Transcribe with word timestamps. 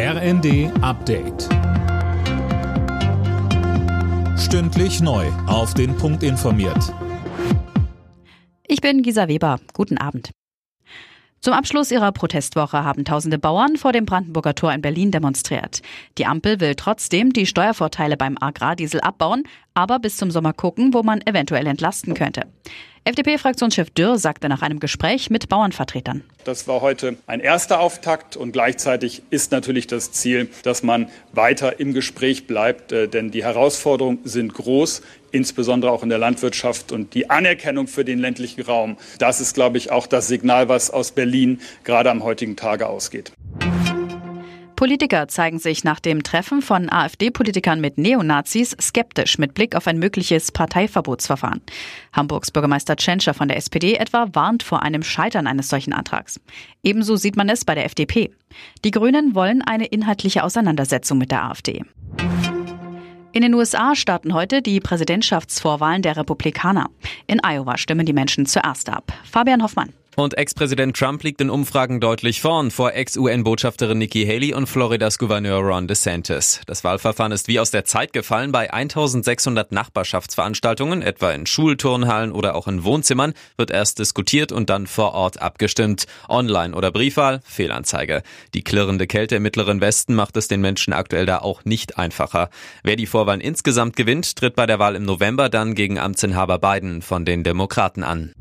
RND 0.00 0.70
Update. 0.80 1.48
Stündlich 4.38 5.00
neu. 5.00 5.26
Auf 5.48 5.74
den 5.74 5.96
Punkt 5.96 6.22
informiert. 6.22 6.94
Ich 8.68 8.80
bin 8.80 9.02
Gisa 9.02 9.26
Weber. 9.26 9.58
Guten 9.72 9.98
Abend. 9.98 10.30
Zum 11.40 11.52
Abschluss 11.52 11.90
ihrer 11.90 12.12
Protestwoche 12.12 12.84
haben 12.84 13.04
tausende 13.04 13.40
Bauern 13.40 13.76
vor 13.76 13.92
dem 13.92 14.06
Brandenburger 14.06 14.54
Tor 14.54 14.72
in 14.72 14.82
Berlin 14.82 15.10
demonstriert. 15.10 15.82
Die 16.16 16.26
Ampel 16.26 16.60
will 16.60 16.76
trotzdem 16.76 17.32
die 17.32 17.46
Steuervorteile 17.46 18.16
beim 18.16 18.36
Agrardiesel 18.38 19.00
abbauen, 19.00 19.42
aber 19.74 19.98
bis 19.98 20.16
zum 20.16 20.30
Sommer 20.30 20.52
gucken, 20.52 20.94
wo 20.94 21.02
man 21.02 21.22
eventuell 21.26 21.66
entlasten 21.66 22.14
könnte. 22.14 22.42
FDP-Fraktionschef 23.08 23.88
Dürr 23.88 24.18
sagte 24.18 24.50
nach 24.50 24.60
einem 24.60 24.80
Gespräch 24.80 25.30
mit 25.30 25.48
Bauernvertretern. 25.48 26.24
Das 26.44 26.68
war 26.68 26.82
heute 26.82 27.16
ein 27.26 27.40
erster 27.40 27.80
Auftakt 27.80 28.36
und 28.36 28.52
gleichzeitig 28.52 29.22
ist 29.30 29.50
natürlich 29.50 29.86
das 29.86 30.12
Ziel, 30.12 30.50
dass 30.62 30.82
man 30.82 31.08
weiter 31.32 31.80
im 31.80 31.94
Gespräch 31.94 32.46
bleibt, 32.46 32.92
äh, 32.92 33.08
denn 33.08 33.30
die 33.30 33.42
Herausforderungen 33.42 34.18
sind 34.24 34.52
groß, 34.52 35.00
insbesondere 35.30 35.90
auch 35.90 36.02
in 36.02 36.10
der 36.10 36.18
Landwirtschaft 36.18 36.92
und 36.92 37.14
die 37.14 37.30
Anerkennung 37.30 37.86
für 37.86 38.04
den 38.04 38.18
ländlichen 38.18 38.60
Raum. 38.60 38.98
Das 39.18 39.40
ist, 39.40 39.54
glaube 39.54 39.78
ich, 39.78 39.90
auch 39.90 40.06
das 40.06 40.28
Signal, 40.28 40.68
was 40.68 40.90
aus 40.90 41.12
Berlin 41.12 41.62
gerade 41.84 42.10
am 42.10 42.22
heutigen 42.22 42.56
Tage 42.56 42.88
ausgeht. 42.88 43.32
Politiker 44.78 45.26
zeigen 45.26 45.58
sich 45.58 45.82
nach 45.82 45.98
dem 45.98 46.22
Treffen 46.22 46.62
von 46.62 46.88
AfD-Politikern 46.88 47.80
mit 47.80 47.98
Neonazis 47.98 48.76
skeptisch 48.80 49.36
mit 49.36 49.52
Blick 49.52 49.74
auf 49.74 49.88
ein 49.88 49.98
mögliches 49.98 50.52
Parteiverbotsverfahren. 50.52 51.62
Hamburgs 52.12 52.52
Bürgermeister 52.52 52.94
Tschentscher 52.94 53.34
von 53.34 53.48
der 53.48 53.56
SPD 53.56 53.94
etwa 53.94 54.28
warnt 54.34 54.62
vor 54.62 54.84
einem 54.84 55.02
Scheitern 55.02 55.48
eines 55.48 55.68
solchen 55.68 55.92
Antrags. 55.92 56.38
Ebenso 56.84 57.16
sieht 57.16 57.36
man 57.36 57.48
es 57.48 57.64
bei 57.64 57.74
der 57.74 57.86
FDP. 57.86 58.30
Die 58.84 58.92
Grünen 58.92 59.34
wollen 59.34 59.62
eine 59.62 59.86
inhaltliche 59.86 60.44
Auseinandersetzung 60.44 61.18
mit 61.18 61.32
der 61.32 61.42
AfD. 61.42 61.82
In 63.32 63.42
den 63.42 63.54
USA 63.54 63.96
starten 63.96 64.32
heute 64.32 64.62
die 64.62 64.78
Präsidentschaftsvorwahlen 64.78 66.02
der 66.02 66.16
Republikaner. 66.16 66.88
In 67.26 67.40
Iowa 67.44 67.78
stimmen 67.78 68.06
die 68.06 68.12
Menschen 68.12 68.46
zuerst 68.46 68.90
ab. 68.90 69.12
Fabian 69.24 69.60
Hoffmann. 69.60 69.92
Und 70.18 70.36
Ex-Präsident 70.36 70.96
Trump 70.96 71.22
liegt 71.22 71.40
in 71.40 71.48
Umfragen 71.48 72.00
deutlich 72.00 72.40
vorn 72.40 72.72
vor 72.72 72.92
Ex-UN-Botschafterin 72.92 73.98
Nikki 73.98 74.26
Haley 74.26 74.52
und 74.52 74.66
Floridas 74.66 75.16
Gouverneur 75.16 75.60
Ron 75.60 75.86
DeSantis. 75.86 76.60
Das 76.66 76.82
Wahlverfahren 76.82 77.30
ist 77.30 77.46
wie 77.46 77.60
aus 77.60 77.70
der 77.70 77.84
Zeit 77.84 78.12
gefallen. 78.12 78.50
Bei 78.50 78.72
1600 78.72 79.70
Nachbarschaftsveranstaltungen, 79.70 81.02
etwa 81.02 81.30
in 81.30 81.46
Schulturnhallen 81.46 82.32
oder 82.32 82.56
auch 82.56 82.66
in 82.66 82.82
Wohnzimmern, 82.82 83.32
wird 83.56 83.70
erst 83.70 84.00
diskutiert 84.00 84.50
und 84.50 84.70
dann 84.70 84.88
vor 84.88 85.14
Ort 85.14 85.40
abgestimmt. 85.40 86.06
Online 86.28 86.74
oder 86.74 86.90
Briefwahl, 86.90 87.38
Fehlanzeige. 87.44 88.24
Die 88.54 88.64
klirrende 88.64 89.06
Kälte 89.06 89.36
im 89.36 89.44
Mittleren 89.44 89.80
Westen 89.80 90.16
macht 90.16 90.36
es 90.36 90.48
den 90.48 90.60
Menschen 90.60 90.94
aktuell 90.94 91.26
da 91.26 91.38
auch 91.38 91.64
nicht 91.64 91.96
einfacher. 91.96 92.50
Wer 92.82 92.96
die 92.96 93.06
Vorwahlen 93.06 93.40
insgesamt 93.40 93.94
gewinnt, 93.94 94.34
tritt 94.34 94.56
bei 94.56 94.66
der 94.66 94.80
Wahl 94.80 94.96
im 94.96 95.04
November 95.04 95.48
dann 95.48 95.76
gegen 95.76 95.96
Amtsinhaber 95.96 96.58
Biden 96.58 97.02
von 97.02 97.24
den 97.24 97.44
Demokraten 97.44 98.02
an. 98.02 98.34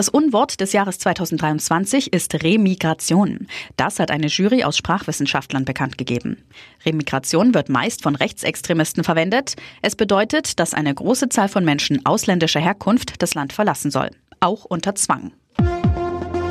Das 0.00 0.08
Unwort 0.08 0.62
des 0.62 0.72
Jahres 0.72 0.98
2023 0.98 2.14
ist 2.14 2.42
Remigration. 2.42 3.48
Das 3.76 3.98
hat 3.98 4.10
eine 4.10 4.28
Jury 4.28 4.64
aus 4.64 4.78
Sprachwissenschaftlern 4.78 5.66
bekannt 5.66 5.98
gegeben. 5.98 6.38
Remigration 6.86 7.52
wird 7.52 7.68
meist 7.68 8.02
von 8.02 8.16
Rechtsextremisten 8.16 9.04
verwendet. 9.04 9.56
Es 9.82 9.96
bedeutet, 9.96 10.58
dass 10.58 10.72
eine 10.72 10.94
große 10.94 11.28
Zahl 11.28 11.50
von 11.50 11.66
Menschen 11.66 12.06
ausländischer 12.06 12.60
Herkunft 12.60 13.20
das 13.20 13.34
Land 13.34 13.52
verlassen 13.52 13.90
soll. 13.90 14.08
Auch 14.40 14.64
unter 14.64 14.94
Zwang. 14.94 15.32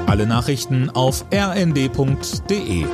Alle 0.06 0.28
Nachrichten 0.28 0.92
auf 0.92 1.26
rnd.de 1.34 2.86